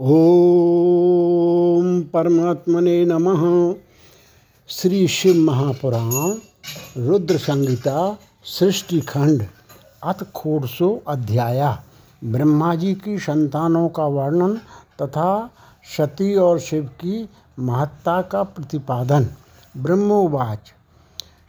[0.00, 3.74] ओम परमात्मने नमः।
[4.68, 6.34] श्री शिव महापुराण,
[7.06, 9.44] रुद्र संगीता सृष्टि खंड,
[10.02, 11.82] अथ खोड़सो अध्याया।
[12.24, 14.60] ब्रह्मा जी की संतानों का वर्णन
[15.02, 15.50] तथा
[15.96, 17.28] सती और शिव की
[17.58, 19.28] महत्ता का प्रतिपादन।
[19.76, 20.58] ब्रह्मोवाच।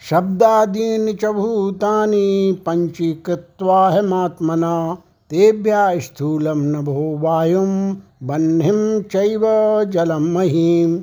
[0.10, 4.98] शब्दादीनि च भूतानि पञ्चीकृत्वा हमात्मना,
[5.30, 9.42] तेभ्या स्थूलं नभो वायुं वह्निं चैव
[9.90, 11.02] जलं महीं।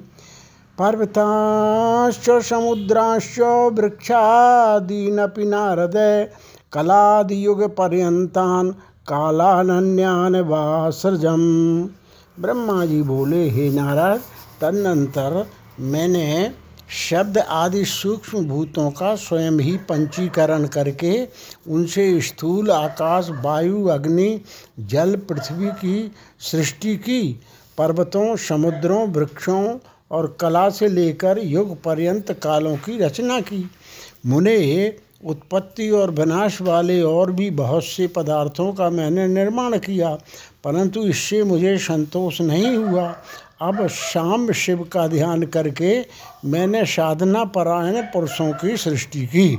[0.78, 6.28] पर्वताश्च, समुद्राश्च, वृक्षादीनपि नारद,
[6.72, 8.72] कलादियुगपर्यन्तान्
[9.08, 11.40] कालानन्यान वा सृजम
[12.40, 14.20] ब्रह्मा जी बोले, हे नारद,
[14.60, 15.46] तदनंतर
[15.80, 16.52] मैंने
[16.90, 21.28] शब्द आदि सूक्ष्म भूतों का स्वयं ही पंचीकरण करके
[21.68, 24.40] उनसे स्थूल आकाश, वायु, अग्नि,
[24.80, 27.40] जल, पृथ्वी की सृष्टि की
[27.78, 29.78] पर्वतों, समुद्रों, वृक्षों
[30.10, 33.70] और कला से लेकर युग पर्यंत कालों की रचना की।
[34.26, 40.08] मुने, उत्पत्ति और विनाश वाले और भी बहुत से पदार्थों का मैंने निर्माण किया,
[40.64, 43.14] परंतु इससे मुझे संतोष नहीं हुआ।
[43.62, 46.06] अब शाम शिव का ध्यान करके
[46.44, 49.58] मैंने साधना परायण पुरुषों की सृष्टि की।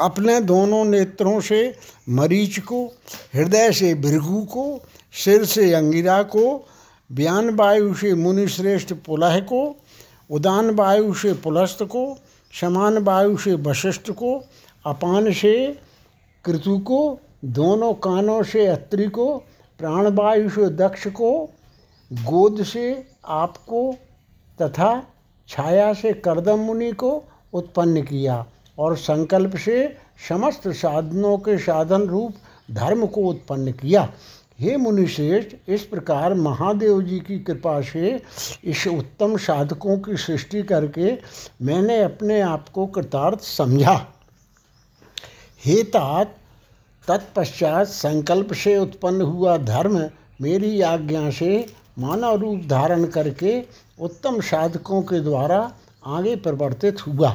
[0.00, 1.74] अपने दोनों नेत्रों से,
[2.08, 2.86] मरीच को,
[3.34, 4.80] हृदय से भृगु को,
[5.12, 6.68] सिर से अंगिरा को
[7.12, 9.76] बयान वायु से मुनिश्रेष्ठ पुलह को
[10.30, 12.18] उदान वायु से पुलस्त को
[12.60, 14.44] समान वायु से वशिष्ठ को,
[14.86, 15.78] अपान से
[16.44, 19.36] कृतु को, दोनों कानों से अत्रि को,
[19.78, 21.50] प्राणवायु से दक्ष को
[22.10, 23.92] गोद से आपको
[24.58, 24.90] तथा
[25.48, 27.10] छाया से करदम मुनि को
[27.52, 28.44] उत्पन्न किया
[28.78, 29.96] और संकल्प से
[30.28, 32.34] समस्त साधनों के साधन रूप
[32.70, 34.08] धर्म को उत्पन्न किया।
[34.60, 38.20] हे मुनिश्रेष्ठ, इस प्रकार महादेव जी की कृपा से
[38.64, 41.12] इस उत्तम साधकों की सृष्टि करके
[41.62, 43.94] मैंने अपने आप को कृतार्थ समझा।
[45.64, 46.34] हे तात,
[47.08, 49.98] तत्पश्चात संकल्प से उत्पन्न हुआ धर्म
[50.40, 51.66] मेरी आज्ञा से
[51.98, 53.62] मानव रूप धारण करके
[54.00, 55.72] उत्तम साधकों के द्वारा
[56.06, 57.30] आगे परिवर्तित हुआ।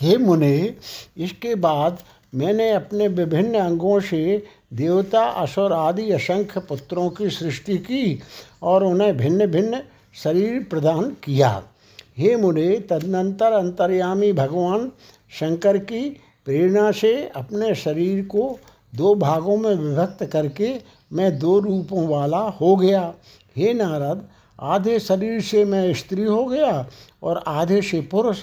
[0.00, 0.76] हे मुने,
[1.16, 1.98] इसके बाद
[2.34, 8.20] मैंने अपने विभिन्न अंगों से देवता, असुर आदि असंख्य पुत्रों की सृष्टि की
[8.62, 9.82] और उन्हें भिन्न भिन्न
[10.14, 11.62] शरीर प्रदान किया।
[12.18, 14.90] हे मुने, तदनंतर अंतर्यामी भगवान
[15.30, 16.08] शंकर की
[16.44, 18.58] प्रेरणा से अपने शरीर को
[18.94, 20.74] दो भागों में विभक्त करके
[21.14, 23.14] मैं दो रूपों वाला हो गया।
[23.56, 24.28] हे नारद,
[24.60, 26.86] आधे शरीर से मैं स्त्री हो गया
[27.22, 28.38] और आधे से पुरुष।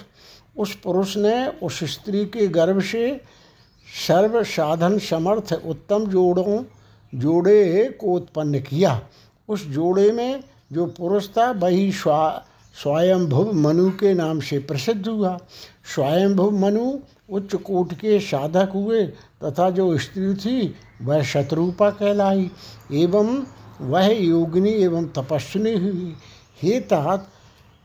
[0.56, 3.20] उस पुरुष ने उस स्त्री के गर्भ से
[4.08, 6.64] सर्व साधन समर्थ उत्तम जोड़ों,
[7.14, 9.02] जोड़े को उत्पन्न किया।
[9.48, 12.44] उस जोड़े में जो पुरुष था, वही स्वा,
[12.82, 15.38] स्वयंभुव मनु के नाम से प्रसिद्ध हुआ।
[15.94, 16.98] स्वयंभुव मनु
[17.30, 19.06] उच्च कोट के साधक हुए।
[19.44, 22.50] तथा जो स्त्री थी, वह शत्रुपा कहलाई।
[22.92, 23.46] एवं
[23.80, 26.16] वह योगिनी एवं तपस्विनी हुई।
[26.62, 27.28] हे तात,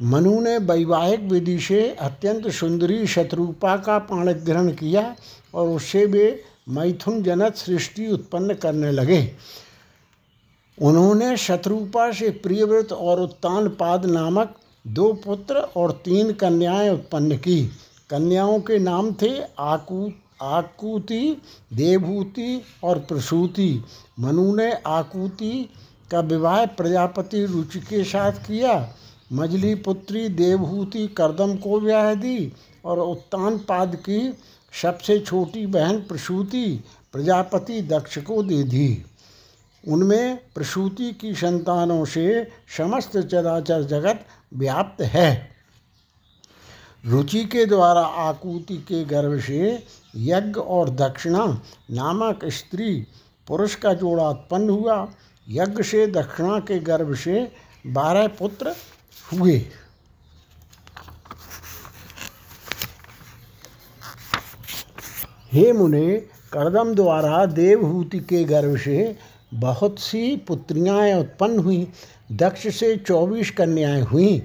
[0.01, 3.99] मनु ने वैवाहिक विधि से अत्यंत सुंदरी शत्रुपा का
[4.31, 5.15] ग्रहण किया
[5.53, 9.31] और उससे वे मैथुन जनक सृष्टि उत्पन्न करने लगे।
[10.81, 14.55] उन्होंने शत्रुपा से प्रियव्रत और उत्तान पाद नामक
[14.87, 17.71] दो पुत्र और तीन कन्याएँ उत्पन्न की।
[18.09, 21.41] कन्याओं के नाम थे आकू आकुति,
[21.73, 23.83] देवभूति और प्रसूति।
[24.19, 25.69] मनु ने आकुति
[26.11, 28.93] का विवाह प्रजापति रुचि के साथ किया।
[29.33, 32.53] मजली पुत्री देवभूति करदम को ब्याह दी
[32.85, 34.37] और उत्तान पाद की
[34.81, 39.05] सबसे छोटी बहन प्रसूति प्रजापति दक्ष को दे दी।
[39.87, 42.47] उनमें प्रसूति की संतानों से
[42.77, 45.56] समस्त चराचर जगत व्याप्त है।
[47.05, 49.85] रुचि के द्वारा आकुति के गर्भ से
[50.15, 53.07] यज्ञ और दक्षिणा नामक स्त्री
[53.47, 55.11] पुरुष का जोड़ा उत्पन्न हुआ।
[55.49, 57.51] यज्ञ से दक्षिणा के गर्भ से
[57.87, 58.75] बारह पुत्र
[59.33, 59.65] हुए।
[65.51, 66.17] हे मुने,
[66.53, 69.17] कर्दम द्वारा देवहूति के गर्भ से
[69.53, 71.87] बहुत सी पुत्रियाँ उत्पन्न हुई।
[72.31, 74.41] दक्ष से चौबीस कन्याएँ हुईं।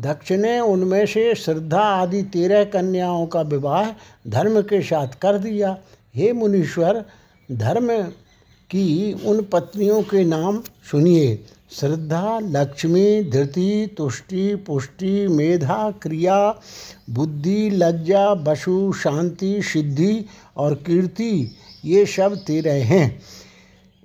[0.00, 3.90] दक्ष ने उनमें से श्रद्धा आदि तेरह कन्याओं का विवाह
[4.30, 5.78] धर्म के साथ कर दिया।
[6.14, 7.04] हे मुनीश्वर,
[7.52, 8.02] धर्म
[8.70, 16.60] की उन पत्नियों के नाम सुनिए। श्रद्धा, लक्ष्मी, धृति, तुष्टि, पुष्टि, मेधा, क्रिया,
[17.10, 20.24] बुद्धि, लज्जा, वसु, शांति, सिद्धि
[20.56, 23.22] और कीर्ति, ये सब तेरह हैं।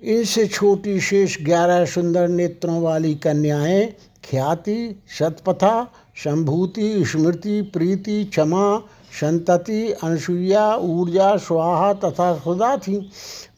[0.02, 3.92] इनसे छोटी शेष ग्यारह सुंदर नेत्रों वाली कन्याएँ
[4.30, 8.78] ख्याति, शतपथा संभूति स्मृति, प्रीति, क्षमा,
[9.20, 13.10] संतति अनसुईया ऊर्जा, स्वाहा तथा खुदा थी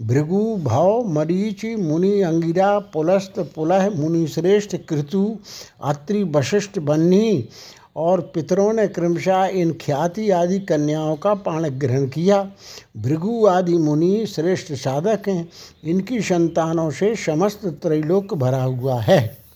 [0.03, 5.39] भृगु, भव, मरीच, मुनि, अंगिरा, पुलस्त, पुलह मुनि श्रेष्ठ कृतु,
[5.85, 7.49] अत्रि, वशिष्ठ, बन्ही
[7.97, 12.51] और पितरों ने क्रमशः इन ख्याति आदि कन्याओं का पाण ग्रहण किया।
[12.97, 15.49] भृगु आदि मुनि श्रेष्ठ साधक हैं।
[15.85, 19.48] इनकी संतानों से समस्त त्रैलोक भरा हुआ है।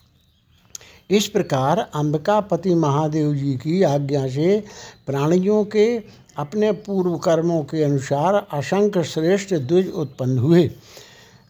[1.10, 4.64] इस प्रकार अंबिकापति महादेव जी की आज्ञा से
[5.06, 5.87] प्राणियों के
[6.37, 10.70] अपने पूर्व कर्मों के अनुसार असंख्य श्रेष्ठ द्विज उत्पन्न हुए।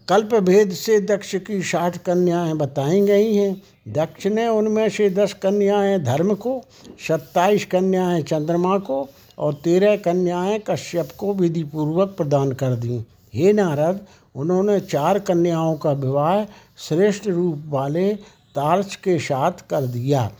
[0.09, 5.33] कल्प भेद से दक्ष की साठ कन्याएँ बताई गई हैं। दक्ष ने उनमें से दस
[5.33, 6.63] कन्याएँ धर्म को,
[7.09, 9.09] सत्ताईस कन्याएँ चंद्रमा को
[9.39, 13.05] और तेरह कन्याएँ कश्यप को विधि पूर्वक प्रदान कर दी।
[13.35, 14.01] हे नारद,
[14.35, 16.45] उन्होंने चार कन्याओं का विवाह
[16.79, 18.19] श्रेष्ठ रूप वाले
[18.55, 20.31] तार्च के साथ कर दिया।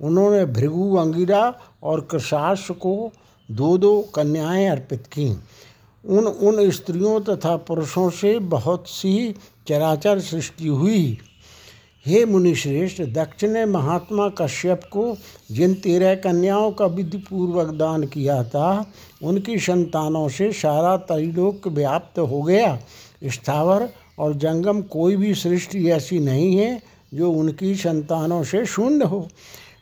[0.00, 3.12] उन्होंने भृगु अंगिरा और कृषाश को
[3.50, 5.28] दो दो कन्याएँ अर्पित की।
[6.06, 9.34] उन उन स्त्रियों तथा पुरुषों से बहुत सी
[9.68, 11.18] चराचर सृष्टि हुई।
[12.06, 15.16] हे मुनिश्रेष्ठ दक्ष ने महात्मा कश्यप को
[15.52, 18.86] जिन तेरह कन्याओं का विधि पूर्वक दान किया था,
[19.22, 22.78] उनकी संतानों से सारा त्रिलोक व्याप्त हो गया।
[23.24, 23.88] स्थावर
[24.18, 29.28] और जंगम कोई भी सृष्टि ऐसी नहीं है जो उनकी संतानों से शून्य हो।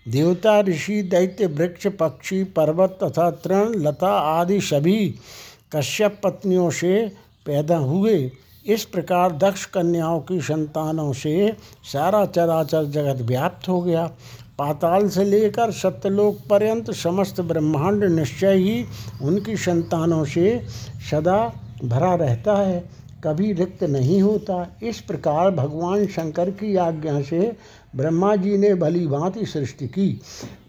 [0.08, 5.14] देवता, ऋषि, दैत्य, वृक्ष, पक्षी, पर्वत तथा तृण, लता आदि सभी
[5.72, 7.12] कश्यप पत्नियों से
[7.46, 8.30] पैदा हुए।
[8.66, 11.56] इस प्रकार दक्ष कन्याओं की संतानों से
[11.92, 14.06] सारा चराचर जगत व्याप्त हो गया।
[14.58, 18.84] पाताल से लेकर सत्यलोक पर्यंत समस्त ब्रह्मांड निश्चय ही
[19.22, 20.62] उनकी संतानों से
[21.10, 21.52] सदा
[21.84, 27.56] भरा रहता है। कभी रिक्त नहीं होता। इस प्रकार भगवान शंकर की आज्ञा से
[27.96, 30.20] ब्रह्मा जी ने भली भांति सृष्टि की।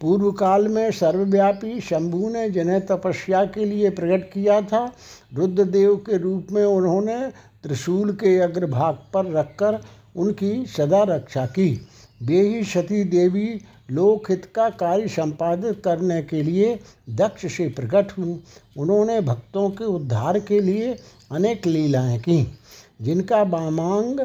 [0.02, 4.94] पूर्व काल में सर्वव्यापी शंभु ने जिन्हें तपस्या के लिए प्रकट किया था।
[5.34, 7.20] रुद्रदेव के रूप में उन्होंने
[7.64, 9.80] त्रिशूल के अग्रभाग पर रखकर
[10.16, 11.88] उनकी सदा रक्षा की।
[12.24, 13.62] वे ही सती देवी
[13.92, 16.80] लोकहित का कार्य संपादित करने के लिए
[17.10, 18.40] दक्ष से प्रकट हुई।
[18.78, 20.96] उन्होंने भक्तों के उद्धार के लिए
[21.32, 22.58] अनेक लीलाएँ की,
[23.02, 24.20] जिनका बामांग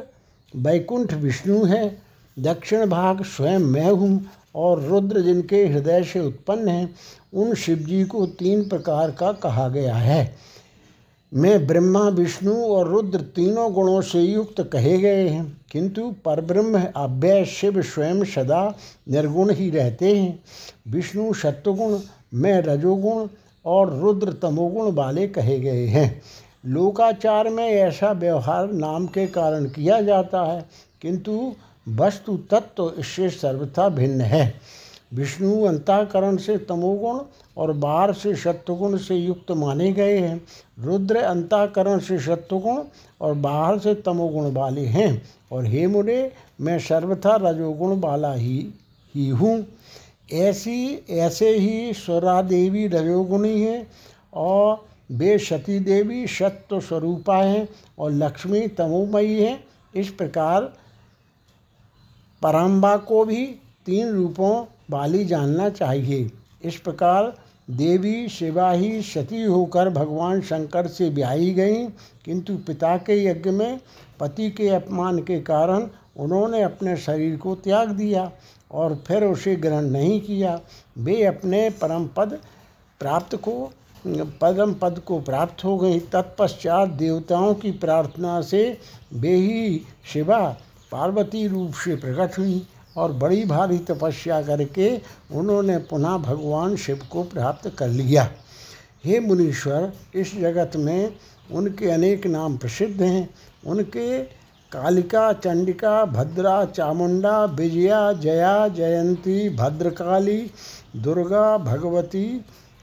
[0.56, 2.02] बैकुंठ विष्णु है।
[2.38, 4.24] दक्षिण भाग स्वयं मैं हूँ
[4.54, 6.94] और रुद्र जिनके हृदय से उत्पन्न हैं,
[7.34, 10.51] उन शिवजी को तीन प्रकार का कहा गया है।
[11.32, 17.44] मैं ब्रह्मा, विष्णु और रुद्र तीनों गुणों से युक्त कहे गए हैं, किंतु परब्रह्म अव्यय
[17.44, 18.74] शिव स्वयं सदा
[19.08, 20.42] निर्गुण ही रहते हैं।
[20.88, 21.98] विष्णु सत्वगुण,
[22.34, 23.28] में रजोगुण
[23.64, 26.22] और रुद्र तमोगुण वाले कहे गए हैं।
[26.66, 30.64] लोकाचार में ऐसा व्यवहार नाम के कारण किया जाता है,
[31.02, 31.52] किंतु
[31.88, 34.54] वस्तु तत्व तो इससे सर्वथा भिन्न है।
[35.14, 37.20] विष्णु अंताकरण से तमोगुण
[37.56, 40.40] और बाहर से सत्वगुण से युक्त माने गए हैं।
[40.80, 42.82] रुद्र अंताकरण से सत्वगुण
[43.20, 45.22] और बाहर से तमोगुण वाले हैं।
[45.52, 48.74] और हे मुने, मैं सर्वथा रजोगुण वाला ही
[49.14, 49.66] ही हूँ।
[50.32, 53.86] ऐसी, ऐसे ही स्वरा देवी रजोगुणी है
[54.34, 57.68] और वे सती देवी सत्व स्वरूपा हैं
[57.98, 59.64] और लक्ष्मी तमोमयी हैं।
[59.94, 60.72] इस प्रकार
[62.42, 63.46] पराम्बा को भी
[63.86, 66.30] तीन रूपों वाली जानना चाहिए।
[66.64, 67.32] इस प्रकार
[67.68, 71.88] देवी शिवा ही सती होकर भगवान शंकर से ब्याही गईं,
[72.24, 73.80] किंतु पिता के यज्ञ में
[74.20, 75.86] पति के अपमान के कारण
[76.16, 78.30] उन्होंने अपने शरीर को त्याग दिया
[78.70, 80.60] और फिर उसे ग्रहण नहीं किया।
[80.98, 82.38] वे अपने परम पद
[83.00, 83.72] प्राप्त को
[84.06, 88.78] परम पद को प्राप्त हो गई। तत्पश्चात देवताओं की प्रार्थना से
[89.12, 89.80] वे ही
[90.12, 90.56] शिवा,
[90.92, 92.62] पार्वती रूप से प्रकट हुई।
[92.96, 95.00] और बड़ी भारी तपस्या करके
[95.32, 98.28] उन्होंने पुनः भगवान शिव को प्राप्त कर लिया।
[99.04, 101.14] हे मुनीश्वर, इस जगत में
[101.52, 103.28] उनके अनेक नाम प्रसिद्ध हैं।
[103.66, 104.22] उनके
[104.72, 110.50] कालिका, चंडिका, भद्रा, चामुंडा, विजया, जया, जयंती, भद्रकाली,
[110.96, 112.24] दुर्गा, भगवती,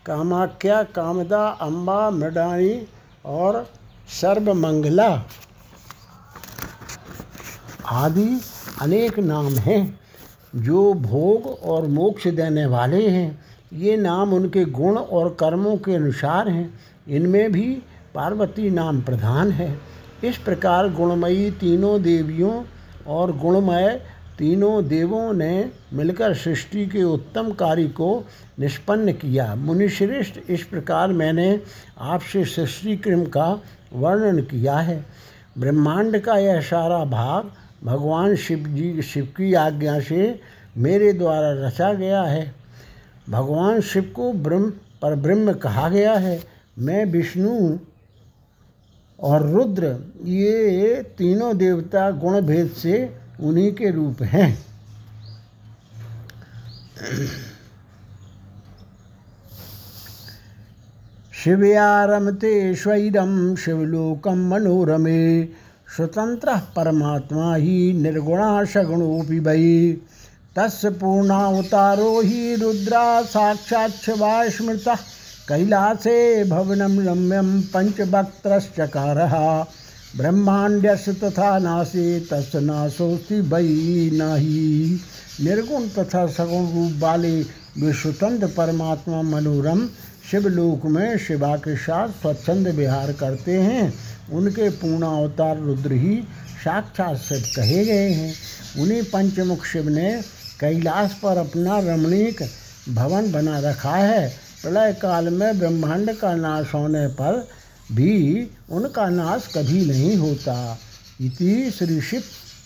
[0.06, 2.88] कामाख्या, कामदा अम्बा मृडानी
[3.26, 3.68] और
[4.22, 5.24] सर्वमंगला
[7.86, 8.42] आदि
[8.82, 10.00] अनेक नाम हैं,
[10.56, 13.40] जो भोग और मोक्ष देने वाले हैं।
[13.74, 17.82] ये नाम उनके गुण और कर्मों के अनुसार हैं। इनमें भी
[18.16, 19.80] पार्वती नाम प्रधान है।
[20.24, 22.64] इस प्रकार गुणमयी तीनों देवियों
[23.08, 24.02] और गुणमय
[24.38, 28.26] तीनों देवों ने मिलकर सृष्टि के उत्तम कार्य को
[28.60, 31.62] निष्पन्न किया। मुनिश्रेष्ठ, इस प्रकार मैंने
[32.00, 33.62] आपसे सृष्टि क्रम का
[33.94, 35.06] वर्णन किया है।
[35.58, 37.52] ब्रह्मांड का यह सारा भाग
[37.84, 40.42] भगवान शिव जी शिव की आज्ञा से
[40.78, 42.56] मेरे द्वारा रचा गया है।
[43.30, 44.70] भगवान शिव को ब्रह्म
[45.02, 46.44] पर ब्रह्म कहा गया है।
[46.80, 47.78] मैं विष्णु
[49.20, 49.86] और रुद्र,
[50.24, 54.66] ये तीनों देवता गुण भेद से उन्हीं के रूप हैं।
[61.34, 65.44] शिवयारमते स्वैरम शिवलोकम मनोरमे
[65.96, 69.94] स्वतंत्र परमात्मा ही निर्गुणा सगुणोपि वही
[70.56, 74.96] तस् पूर्णावतारो ही रुद्रा साक्षात् शिवा स्मृता
[75.50, 79.18] कैलासे भवनम रम्यम पंचवक्त्रश्चकार
[80.18, 85.00] ब्रह्मांडस तथा नासे तस् नाशोस्ति वही नाही।
[85.44, 87.42] निर्गुण तथा सगुण रूप वाले
[87.78, 89.88] विश्वतंत्र परमात्मा मनोरम
[90.32, 93.94] शिवलोक में शिवा के साथ स्वच्छंद विहार करते हैं।
[94.34, 96.16] उनके पूर्ण अवतार रुद्र ही
[96.64, 98.34] साक्षात शिव कहे गए हैं।
[98.80, 100.12] उन्हीं पंचमुख शिव ने
[100.60, 102.42] कैलाश पर अपना रमणीक
[102.90, 104.28] भवन बना रखा है।
[104.62, 107.48] प्रलय काल में ब्रह्मांड का नाश होने पर
[107.92, 108.14] भी
[108.72, 110.78] उनका नाश कभी नहीं होता।
[111.22, 112.24] इति श्री शिव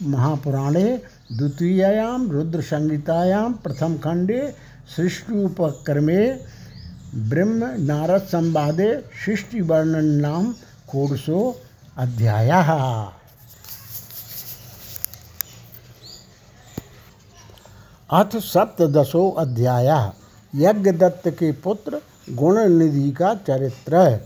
[0.08, 0.86] महापुराणे
[1.32, 4.41] द्वितीयाम रुद्र संहितायाम प्रथम खंडे
[4.96, 6.25] सृष्टि उपक्रमे
[7.29, 8.93] ब्रह्म नारद संवादे
[9.25, 10.53] सृष्टि वर्णन नाम
[10.93, 11.55] कोडसो
[11.97, 12.50] अध्याय।
[18.12, 20.12] अथ सप्तशो अध्याय।
[20.55, 24.19] यज्ञ दत्त के पुत्र गुण निधि का चरित्र।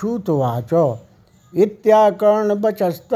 [0.00, 0.98] श्रुतवाच,
[1.56, 3.14] इत्याकर्ण बचस्त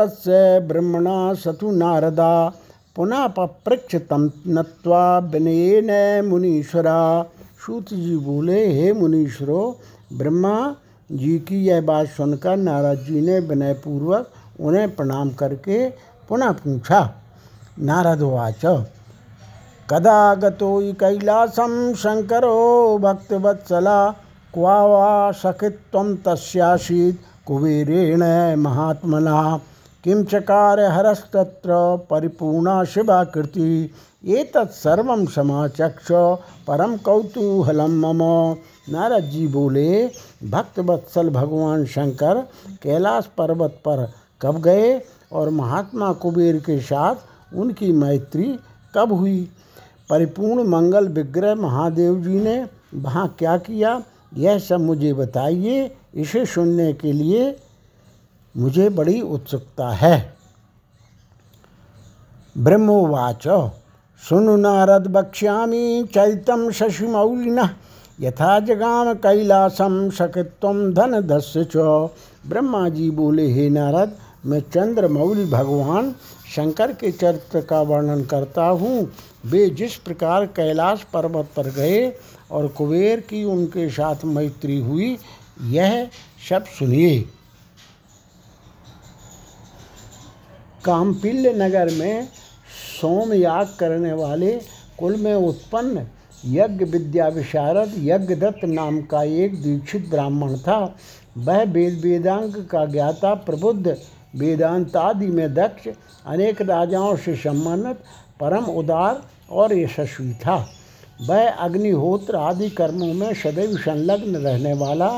[0.68, 2.52] ब्रह्मणा सतु नारदा
[2.96, 7.22] पुनः पपृक्ष तम नत्वा विनयन मुनीश्वरा।
[7.66, 9.78] सूत जी बोले, हे मुनीश्वरो,
[10.12, 10.76] ब्रह्मा
[11.10, 15.88] जी की यह बात सुनकर नारद जी ने विनयपूर्वक उन्हें प्रणाम करके
[16.28, 17.00] पुनः पूछा,
[17.78, 18.64] नारद वाच,
[19.90, 24.10] कदा गतो कैलासम शंकरो भक्तवत्सला,
[24.54, 28.22] क्वा वा सखित्वं तस्यासीत् कुबेरेण
[28.56, 29.60] महात्मना?
[30.04, 31.70] किं चकार हरस्तत्र
[32.10, 33.90] परिपूर्णा शिवाकृति।
[34.26, 36.06] एतत्सर्वं समाचक्ष
[36.66, 38.22] परम कौतूहलम मम।
[38.92, 40.06] नारद जी बोले,
[40.44, 42.40] भक्त वत्सल भगवान शंकर
[42.82, 44.08] कैलाश पर्वत पर
[44.42, 45.00] कब गए
[45.32, 48.58] और महात्मा कुबेर के साथ उनकी मैत्री
[48.94, 49.48] कब हुई?
[50.10, 54.02] परिपूर्ण मंगल विग्रह महादेव जी ने वहाँ क्या किया?
[54.36, 57.50] यह सब मुझे बताइए, इसे सुनने के लिए
[58.58, 60.36] मुझे बड़ी उत्सुकता है।
[62.58, 63.42] ब्रह्मोवाच,
[64.28, 67.68] सुनु नारद बक्ष्यामी, चैतम शशिमौलिन,
[68.20, 71.76] यथा जगाम कैलासम सकित्व धन दस्य च।
[72.46, 76.14] ब्रह्मा जी बोले, हे नारद, मैं चंद्रमौली भगवान,
[76.56, 79.12] शंकर के चरित्र का वर्णन करता हूँ।
[79.46, 82.12] वे जिस प्रकार कैलाश पर्वत पर गए
[82.50, 85.18] और कुबेर की उनके साथ मैत्री हुई,
[85.62, 86.08] यह
[86.50, 87.24] सब सुनिए।
[90.84, 92.28] कामपिल्य नगर में
[93.00, 94.52] सोम याग करने वाले
[94.98, 96.06] कुल में उत्पन्न
[96.46, 100.96] यज्ञ विद्या विशारद यज्ञदत्त नाम का एक दीक्षित ब्राह्मण था।
[101.38, 103.96] वह वेद वेदांग का ज्ञाता, प्रबुद्ध,
[104.36, 105.88] वेदांतादि में दक्ष,
[106.26, 107.96] अनेक राजाओं से सम्मानित,
[108.40, 110.68] परम उदार और यशस्वी था।
[111.28, 115.08] वह अग्निहोत्र आदि कर्मों में सदैव संलग्न रहने वाला,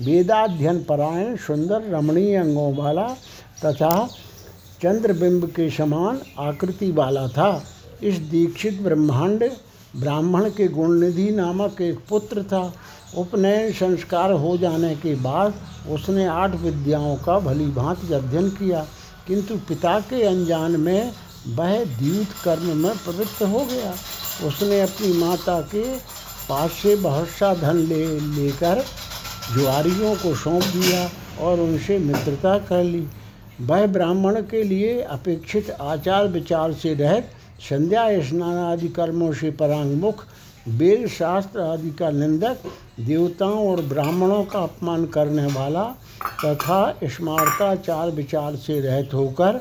[0.00, 3.08] वेदाध्ययन परायण, सुंदर, रमणीय अंगों वाला
[3.64, 4.08] तथा
[4.82, 7.50] चंद्रबिंब के समान आकृति वाला था।
[8.02, 9.44] इस दीक्षित ब्रह्मांड
[9.94, 12.62] ब्राह्मण के गुणनिधि नामक एक पुत्र था।
[13.18, 15.54] उपनयन संस्कार हो जाने के बाद
[15.90, 18.86] उसने आठ विद्याओं का भली भांति अध्ययन किया,
[19.28, 21.12] किंतु पिता के अनजान में
[21.48, 23.94] वह द्यूत कर्म में प्रवृत्त हो गया।
[24.46, 25.84] उसने अपनी माता के
[26.48, 28.84] पास से बहुत सा धन ले, लेकर
[29.54, 31.08] जुआरियों को सौंप दिया
[31.40, 33.06] और उनसे मित्रता कर ली।
[33.60, 37.24] वह ब्राह्मण के लिए अपेक्षित आचार विचार से रहित,
[37.68, 40.24] संध्या स्नान आदि कर्मों से परांगमुख,
[40.68, 42.58] वेद शास्त्र आदि का निंदक,
[43.00, 45.84] देवताओं और ब्राह्मणों का अपमान करने वाला
[46.44, 49.60] तथा स्मारताचार विचार से रहित होकर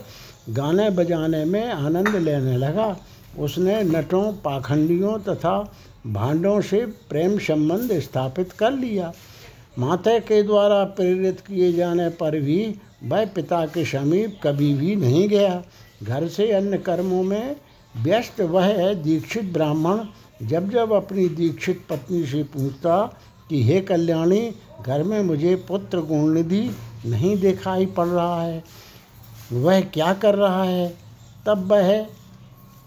[0.50, 2.96] गाने बजाने में आनंद लेने लगा।
[3.40, 5.60] उसने नटों, पाखंडियों तथा
[6.08, 9.12] भांडों से प्रेम संबंध स्थापित कर लिया।
[9.80, 15.30] माता के द्वारा प्रेरित किए जाने पर भी वह पिता के समीप कभी भी नहीं
[15.30, 15.64] गया।
[16.04, 17.56] घर से अन्य कर्मों में
[18.04, 20.00] व्यस्त वह दीक्षित ब्राह्मण।
[20.48, 23.20] जब जब अपनी दीक्षित पत्नी से पूछता
[23.50, 24.56] कि, हे कल्याणी,
[24.86, 26.72] घर में मुझे पुत्र गुणनिधि
[27.06, 28.64] नहीं दिखाई पड़ रहा है।
[29.54, 30.98] वह क्या कर रहा है?
[31.46, 32.06] तब वह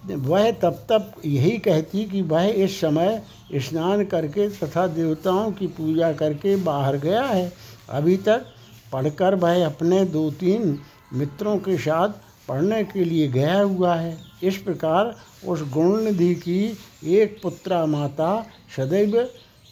[0.07, 3.23] वह तब तब यही कहती कि, वह इस समय
[3.55, 7.53] स्नान करके तथा देवताओं की पूजा करके बाहर गया है।
[7.91, 8.47] अभी तक
[8.93, 10.79] पढ़कर वह अपने दो तीन
[11.13, 12.09] मित्रों के साथ
[12.49, 15.15] पढ़ने के लिए गया हुआ है। इस प्रकार
[15.47, 16.79] उस गुणनिधि की
[17.17, 19.17] एक पुत्रा माता सदैव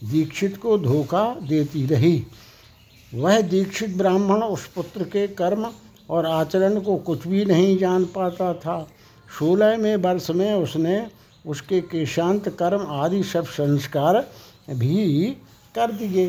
[0.03, 2.23] दीक्षित को धोखा देती रही।
[3.15, 5.67] वह दीक्षित ब्राह्मण उस पुत्र के कर्म
[6.11, 8.89] और आचरण को कुछ भी नहीं जान पाता था।
[9.39, 11.07] सोलहवें वर्ष में उसने
[11.47, 14.25] उसके केशांत कर्म आदि सब संस्कार
[14.71, 15.31] भी
[15.75, 16.27] कर दिए।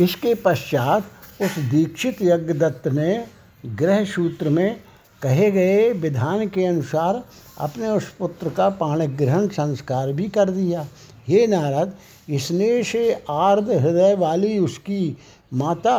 [0.00, 3.24] इसके पश्चात उस दीक्षित यज्ञदत्त ने
[3.66, 4.80] ग्रह सूत्र में
[5.22, 7.22] कहे गए विधान के अनुसार
[7.58, 10.86] अपने उस पुत्र का पाण ग्रहण संस्कार भी कर दिया।
[11.28, 11.96] हे नारद
[12.30, 15.16] स्नेह से आर्द हृदय वाली उसकी
[15.54, 15.96] माता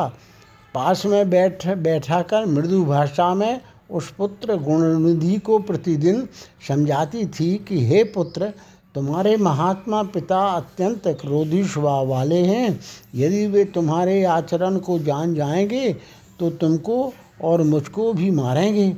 [0.73, 3.61] पास में बैठ बैठा कर मृदु भाषा में
[3.91, 6.27] उस पुत्र गुणनिधि को प्रतिदिन
[6.67, 8.53] समझाती थी कि, हे पुत्र,
[8.95, 12.79] तुम्हारे महात्मा पिता अत्यंत क्रोधी स्वभाव वाले हैं।
[13.15, 15.95] यदि वे तुम्हारे आचरण को जान जाएँगे
[16.39, 17.13] तो तुमको
[17.43, 18.89] और मुझको भी मारेंगे।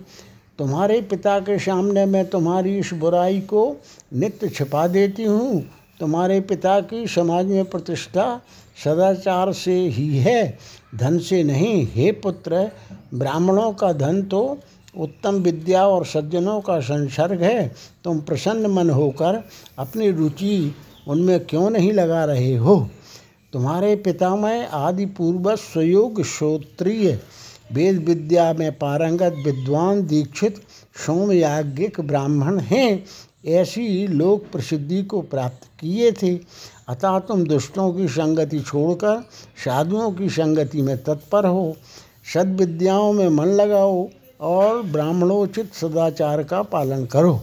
[0.59, 3.77] तुम्हारे पिता के सामने मैं तुम्हारी इस बुराई को
[4.13, 5.65] नित्य छिपा देती हूँ।
[5.99, 8.41] तुम्हारे पिता की समाज में प्रतिष्ठा
[8.83, 10.57] सदाचार से ही है।
[10.95, 12.71] धन से नहीं। हे पुत्र,
[13.13, 14.57] ब्राह्मणों का धन तो
[14.99, 19.43] उत्तम विद्या और सज्जनों का संसर्ग है। तुम प्रसन्न मन होकर
[19.79, 20.75] अपनी रुचि
[21.07, 22.89] उनमें क्यों नहीं लगा रहे हो?
[23.53, 27.19] तुम्हारे पितामह आदि पूर्वज स्वयोग श्रोत्रिय,
[27.73, 30.55] वेद विद्या में पारंगत विद्वान दीक्षित
[31.05, 33.05] सोमयाज्ञिक ब्राह्मण हैं।
[33.45, 36.39] ऐसी लोक प्रसिद्धि को प्राप्त किए थे।
[36.87, 39.23] अतः तुम दुष्टों की संगति छोड़कर
[39.65, 41.75] साधुओं की संगति में तत्पर हो।
[42.33, 44.09] सद्विद्याओं में मन लगाओ।
[44.41, 47.41] और ब्राह्मणोचित सदाचार का पालन करो।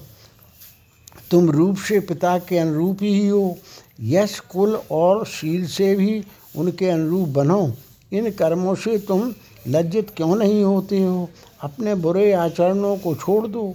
[1.30, 3.58] तुम रूप से पिता के अनुरूप ही हो।
[4.00, 6.24] यश, कुल और शील से भी
[6.56, 7.72] उनके अनुरूप बनो।
[8.12, 9.34] इन कर्मों से तुम
[9.68, 11.28] लज्जित क्यों नहीं होते हो?
[11.60, 13.74] अपने बुरे आचरणों को छोड़ दो।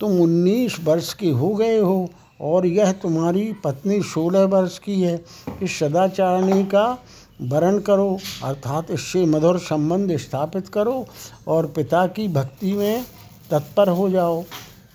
[0.00, 5.24] तुम उन्नीस वर्ष के हो गए हो और यह तुम्हारी पत्नी सोलह वर्ष की है।
[5.62, 6.98] इस सदाचारणी का
[7.40, 11.06] वरण करो, अर्थात इससे मधुर संबंध स्थापित करो
[11.48, 13.04] और पिता की भक्ति में
[13.50, 14.44] तत्पर हो जाओ।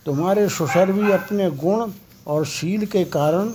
[0.05, 1.91] तुम्हारे सुसर भी अपने गुण
[2.27, 3.49] और शील के कारण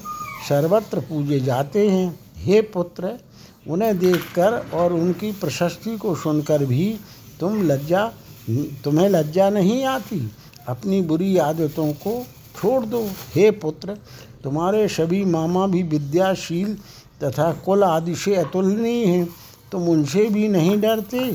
[0.49, 3.13] सर्वत्र पूजे जाते हैं। हे पुत्र,
[3.69, 6.99] उन्हें देखकर और उनकी प्रशस्ति को सुनकर भी
[7.41, 8.11] तुम लज्जा,
[8.85, 10.31] तुम्हें लज्जा नहीं आती।
[10.69, 12.23] अपनी बुरी आदतों को
[12.57, 13.97] छोड़ दो। हे पुत्र,
[14.45, 16.77] तुम्हारे सभी मामा भी विद्याशील
[17.23, 19.29] तथा कुल आदि से अतुलनीय हैं।
[19.73, 21.31] तुम उनसे भी नहीं डरते।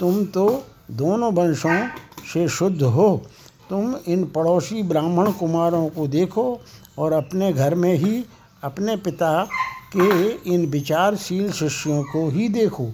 [0.00, 1.88] तुम तो दोनों वंशों
[2.32, 3.22] से शुद्ध हो।
[3.70, 6.60] तुम इन पड़ोसी ब्राह्मण कुमारों को देखो
[6.98, 8.24] और अपने घर में ही
[8.62, 9.48] अपने पिता
[9.96, 12.86] के इन विचारशील शिष्यों को ही देखो।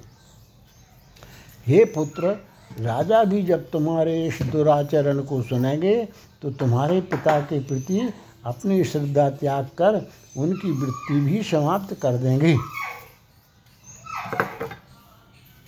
[1.67, 2.37] हे पुत्र,
[2.81, 5.95] राजा भी जब तुम्हारे इस दुराचरण को सुनेंगे
[6.43, 8.01] तो तुम्हारे पिता के प्रति
[8.45, 10.01] अपनी श्रद्धा त्याग कर
[10.37, 12.57] उनकी वृत्ति भी समाप्त कर देंगे।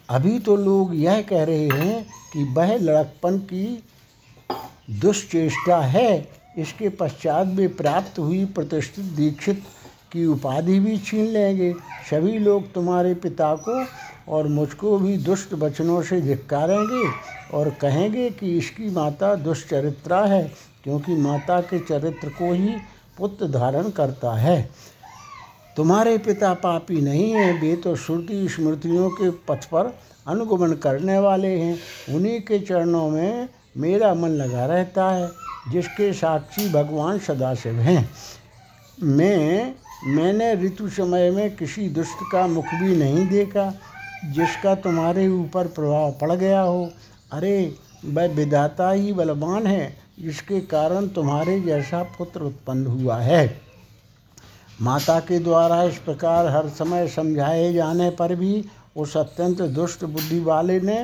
[0.09, 3.67] अभी तो लोग यह कह रहे हैं कि वह लड़कपन की
[5.01, 9.63] दुष्चेष्टा है, इसके पश्चात वे प्राप्त हुई प्रतिष्ठित दीक्षित
[10.13, 11.73] की उपाधि भी छीन लेंगे।
[12.11, 13.85] सभी लोग तुम्हारे पिता को
[14.33, 17.09] और मुझको भी दुष्ट वचनों से धिक्कारेंगे
[17.57, 20.45] और कहेंगे कि इसकी माता दुष्चरित्रा है
[20.85, 22.69] क्योंकि माता के चरित्र को ही
[23.19, 24.71] पुत्र धारण करता है।
[25.77, 31.61] तुम्हारे पिता पापी नहीं हैं, वे तो श्रुति स्मृतियों के पथ पर अनुगमन करने वाले
[31.61, 31.79] हैं।
[32.15, 35.31] उन्हीं के चरणों में मेरा मन लगा रहता है,
[35.69, 38.11] जिसके साक्षी भगवान सदाशिव हैं।
[39.03, 39.75] मैं,
[40.07, 43.75] मैंने ऋतु समय में किसी दुष्ट का मुख भी नहीं देखा,
[44.25, 46.91] जिसका तुम्हारे ऊपर प्रभाव पड़ गया हो।
[47.33, 53.61] अरे, वह विधाता ही बलवान है जिसके कारण तुम्हारे जैसा पुत्र उत्पन्न हुआ है।
[54.83, 58.65] माता के द्वारा इस प्रकार हर समय समझाए जाने पर भी
[58.97, 60.99] उस अत्यंत दुष्ट बुद्धि वाले ने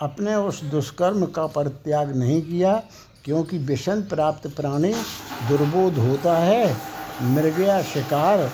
[0.00, 2.72] अपने उस दुष्कर्म का परित्याग नहीं किया,
[3.24, 4.92] क्योंकि विषण प्राप्त प्राणी
[5.48, 6.76] दुर्बोध होता है।
[7.24, 8.50] मृगया शिकार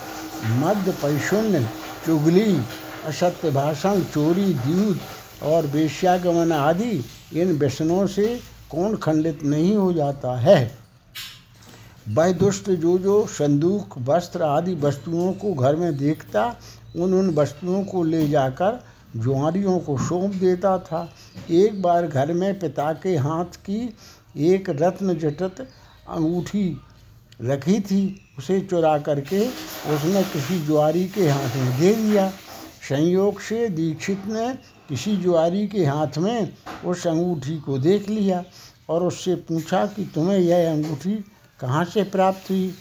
[0.59, 1.65] मध्य पैशून्य,
[2.07, 2.61] चुगली,
[3.07, 4.99] असत्य भाषण, चोरी, दूध
[5.43, 8.39] और वेश्यागमन आदि इन व्यसनों से
[8.73, 10.61] कौन खंडित नहीं हो जाता है?
[12.09, 16.45] वह दुष्ट जो जो संदूक, वस्त्र आदि वस्तुओं को घर में देखता
[16.97, 18.81] उन उन वस्तुओं को ले जाकर
[19.17, 21.09] जुआरियों को सौंप देता था।
[21.51, 23.95] एक बार घर में पिता के हाथ की
[24.51, 25.61] एक रत्न जटत
[26.09, 26.81] अंगूठी
[27.43, 29.47] रखी थी, उसे चुरा करके
[29.95, 32.29] उसने किसी जुआरी के हाथ में दे दिया।
[32.89, 34.49] संयोग से दीक्षित ने
[34.89, 36.53] किसी जुआरी के हाथ में
[36.85, 38.45] उस अंगूठी को देख लिया
[38.89, 41.25] और उससे पूछा कि तुम्हें यह अंगूठी
[41.61, 42.75] कहाँ से प्राप्त हुई?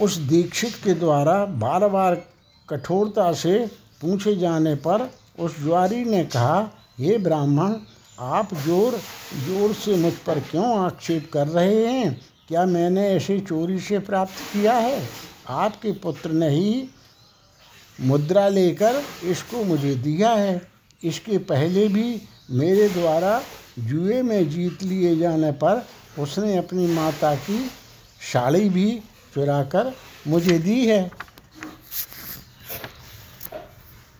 [0.00, 2.22] उस दीक्षित के द्वारा बार बार
[2.68, 3.66] कठोरता से
[4.00, 7.74] पूछे जाने पर उस जुआरी ने कहा, हे ब्राह्मण,
[8.18, 9.00] आप ज़ोर
[9.46, 12.20] ज़ोर से मुझ पर क्यों आक्षेप कर रहे हैं?
[12.48, 15.08] क्या मैंने ऐसे चोरी से प्राप्त किया है?
[15.48, 16.88] आपके पुत्र ने ही
[18.00, 20.69] मुद्रा लेकर इसको मुझे दिया है।
[21.02, 23.40] इसके पहले भी मेरे द्वारा
[23.78, 25.84] जुए में जीत लिए जाने पर
[26.18, 27.58] उसने अपनी माता की
[28.32, 28.90] साड़ी भी
[29.34, 29.92] चुरा कर
[30.28, 31.10] मुझे दी है।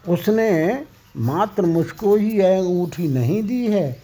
[0.09, 0.51] उसने
[1.17, 4.03] मात्र मुझको ही यह अंगूठी नहीं दी है,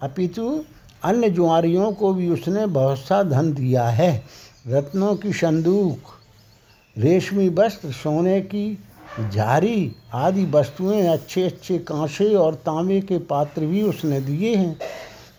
[0.00, 0.64] अपितु
[1.04, 4.10] अन्य जुआरियों को भी उसने बहुत सा धन दिया है।
[4.66, 6.10] रत्नों की संदूक,
[6.96, 8.66] रेशमी वस्त्र, सोने की
[9.30, 14.78] झारी आदि वस्तुएँ अच्छे अच्छे कांसे और तांबे के पात्र भी उसने दिए हैं।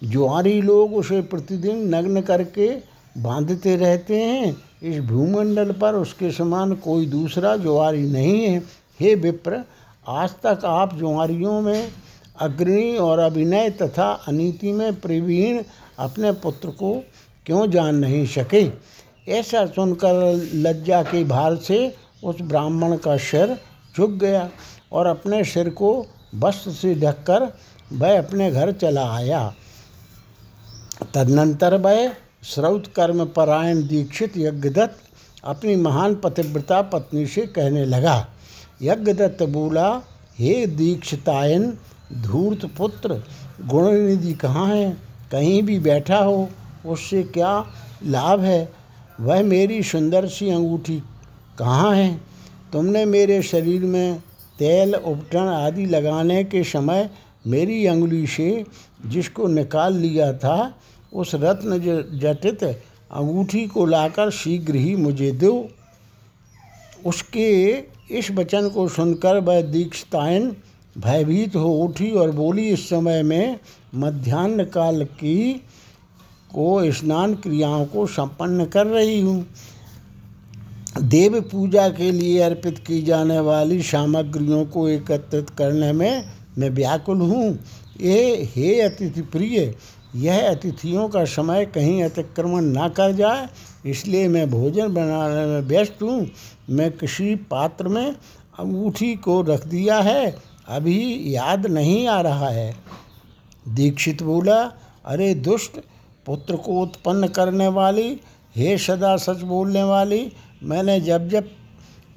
[0.04, 2.70] जुआरी लोग उसे प्रतिदिन नग्न करके
[3.18, 8.60] बांधते रहते हैं। इस भूमंडल पर उसके समान कोई दूसरा जुआरी नहीं है।
[9.00, 9.64] हे विप्र,
[10.08, 11.90] आज तक आप जुआरियों में
[12.40, 15.64] अग्रणी और अभिनय तथा अनीति में प्रवीण
[16.00, 17.04] अपने पुत्र को
[17.46, 18.68] क्यों जान नहीं सके?
[19.28, 20.14] ऐसा सुनकर
[20.54, 23.58] लज्जा के भार से उस ब्राह्मण का सिर
[23.98, 24.50] झुक गया
[24.92, 26.06] और अपने सिर को
[26.36, 27.54] वस्त्र से ढककर
[27.94, 29.54] वह अपने घर चला आया।
[31.14, 32.12] तदनंतर वह
[32.44, 35.00] श्रौत कर्म परायण दीक्षित यज्ञदत्त
[35.44, 38.28] अपनी महान पतिव्रता पत्नी से कहने लगा,
[38.82, 40.02] यज्ञदत्त बोला,
[40.40, 41.78] हे दीक्षितायन,
[42.14, 43.24] धूर्त पुत्र,
[43.66, 44.98] गुणनिधि कहाँ है?
[45.32, 46.50] कहीं भी बैठा हो,
[46.86, 47.66] उससे क्या
[48.06, 48.74] लाभ है?
[49.20, 51.02] वह मेरी सुंदर सी अंगूठी
[51.60, 52.20] कहाँ है?
[52.74, 54.20] तुमने मेरे शरीर में
[54.60, 57.10] तेल उपटन आदि लगाने के समय
[57.48, 58.64] मेरी अंगुली से
[59.06, 60.74] जिसको निकाल लिया था,
[61.14, 61.80] उस रत्न
[62.20, 65.70] जटित अंगूठी को लाकर शीघ्र ही मुझे दो।
[67.06, 67.50] उसके
[68.12, 70.56] इस वचन को सुनकर वह दीक्षतायन
[70.98, 73.60] भयभीत हो उठी और बोली, इस समय में
[73.96, 75.54] मध्यान्ह काल की
[76.54, 79.46] को स्नान क्रियाओं को संपन्न कर रही हूँ।
[80.90, 86.24] देव पूजा के लिए अर्पित की जाने वाली सामग्रियों को एकत्रित करने में
[86.58, 87.52] मैं व्याकुल हूँ।
[88.02, 89.74] ये हे अतिथि प्रिय,
[90.16, 93.48] यह अतिथियों का समय कहीं अतिक्रमण ना कर जाए,
[93.86, 96.28] इसलिए मैं भोजन बनाने में व्यस्त हूँ।
[96.70, 100.36] मैं किसी पात्र में अंगूठी को रख दिया है,
[100.68, 102.74] अभी याद नहीं आ रहा है।
[103.68, 104.60] दीक्षित बोला,
[105.06, 105.80] अरे दुष्ट,
[106.26, 108.20] पुत्र को उत्पन्न करने वाली,
[108.56, 110.32] हे सदा सच बोलने वाली
[110.64, 111.50] मैंने जब जब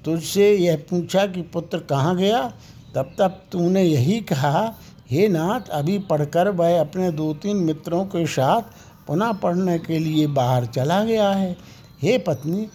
[0.04, 2.52] तुझसे यह पूछा कि पुत्र कहाँ गया,
[2.94, 4.74] तब तब तूने यही कहा,
[5.10, 8.62] हे नाथ, अभी पढ़कर वह अपने दो तीन मित्रों के साथ
[9.06, 11.56] पुनः पढ़ने के लिए बाहर चला गया है।
[12.02, 12.66] हे पत्नी,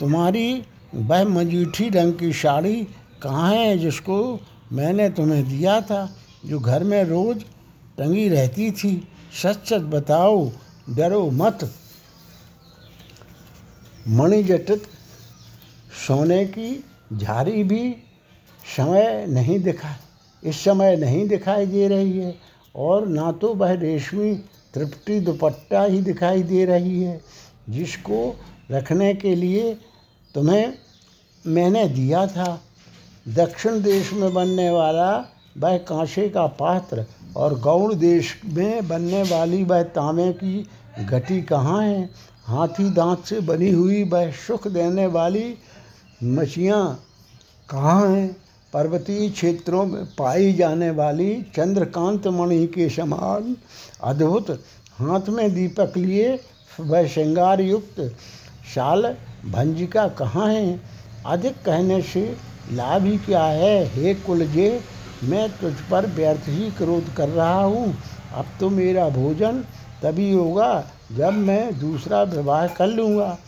[0.00, 0.62] तुम्हारी
[0.94, 2.76] वह मजीठी रंग की साड़ी
[3.22, 4.40] कहाँ है जिसको
[4.72, 6.08] मैंने तुम्हें दिया था,
[6.46, 7.44] जो घर में रोज
[7.98, 9.08] टंगी रहती थी?
[9.42, 10.50] सच सच बताओ,
[10.90, 11.70] डरो मत।
[14.08, 14.82] मणिजटित
[15.92, 17.96] सोने की झारी भी
[18.76, 19.94] समय नहीं दिखा,
[20.42, 22.34] इस समय नहीं दिखाई दे रही है,
[22.74, 24.34] और ना तो वह रेशमी
[24.74, 27.20] तृप्ति दुपट्टा ही दिखाई दे रही है,
[27.68, 28.36] जिसको
[28.70, 29.74] रखने के लिए
[30.34, 30.72] तुम्हें
[31.44, 32.60] मैंने दिया था।
[33.28, 35.10] दक्षिण देश में बनने वाला
[35.58, 37.04] वह कांसे का पात्र
[37.36, 40.68] और गौड़ देश में बनने वाली वह तांबे की
[41.04, 42.10] घटी कहाँ है?
[42.46, 45.54] हाथी दांत से बनी हुई वह सुख देने वाली
[46.24, 46.98] मछियाँ
[47.68, 48.36] कहाँ हैं?
[48.72, 53.56] पर्वतीय क्षेत्रों में पाई जाने वाली चंद्रकांत मणि के समान
[54.04, 54.50] अद्भुत
[54.98, 56.38] हाथ में दीपक लिए
[56.80, 58.00] वह श्रृंगार युक्त
[58.74, 60.80] शाल भंजिका कहाँ है?
[61.26, 62.36] अधिक कहने से
[62.72, 63.84] लाभ ही क्या है?
[63.86, 64.80] हे कुलजे,
[65.24, 67.94] मैं तुझ पर व्यर्थ ही क्रोध कर रहा हूँ।
[68.34, 69.64] अब तो मेरा भोजन
[70.02, 73.38] तभी होगा जब मैं दूसरा विवाह कर लूँगा।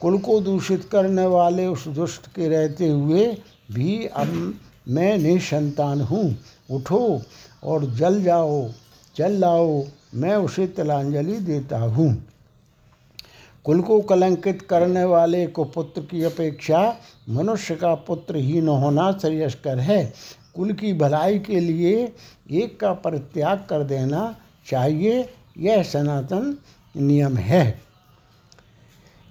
[0.00, 3.26] कुल को दूषित करने वाले उस दुष्ट के रहते हुए
[3.72, 4.54] भी अब
[4.88, 6.36] मैं निसंतान हूँ।
[6.70, 7.22] उठो
[7.64, 8.68] और जल जाओ
[9.16, 12.26] चल लाओ, मैं उसे तिलांजलि देता हूँ।
[13.64, 16.96] कुल को कलंकित करने वाले को पुत्र की अपेक्षा
[17.28, 20.12] मनुष्य का पुत्र ही न होना श्रेयस्कर है।
[20.54, 22.12] कुल की भलाई के लिए
[22.50, 25.28] एक का परित्याग कर देना चाहिए,
[25.58, 26.56] यह सनातन
[26.96, 27.85] नियम है।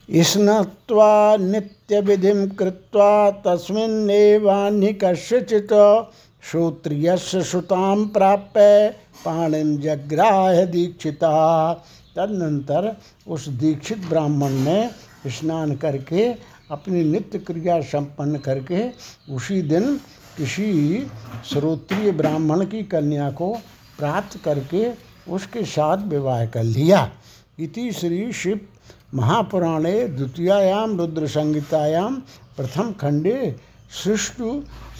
[0.09, 6.13] स्नत्वा नित्यविधिं कृत्वा तस्मिन्नेवान्यकस्यचित्
[6.51, 11.73] श्रोत्रियस्य श्रुतां प्राप्य पाणिम जग्राह दीक्षिता।
[12.17, 14.89] तदनंतर उस दीक्षित ब्राह्मण ने
[15.27, 16.35] स्नान करके,
[16.71, 18.91] अपनी नित्य क्रिया संपन्न करके,
[19.33, 19.99] उसी दिन
[20.37, 21.07] किसी
[21.49, 23.57] श्रोत्रिय ब्राह्मण की कन्या को
[23.99, 24.91] प्राप्त करके
[25.31, 27.11] उसके साथ विवाह कर लिया।
[27.59, 28.59] इति श्री शिव
[29.15, 32.09] महापुराणे द्वितीयायां रुद्रसंहितायां
[32.57, 33.37] प्रथमखण्डे
[34.03, 34.49] सृष्टु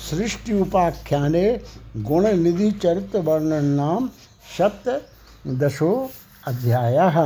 [0.10, 1.46] सृष्टि उपाख्याने
[2.10, 4.08] गुणनिधिचरितवर्णनं
[6.48, 7.18] अध्यायः